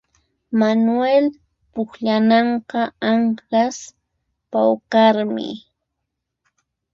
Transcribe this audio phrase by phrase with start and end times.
[0.59, 1.25] Manuel
[1.73, 3.77] pukllananqa anqhas
[4.51, 5.49] pawqarmi